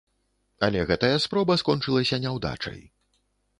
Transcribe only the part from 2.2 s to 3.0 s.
няўдачай.